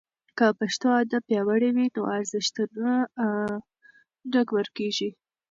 که 0.37 0.45
پښتو 0.59 0.87
ادب 1.01 1.21
پیاوړی 1.29 1.69
وي 1.75 1.87
نو 1.95 2.01
ارزښتونه 2.17 2.93
نه 4.31 4.41
ورکېږي. 4.55 5.09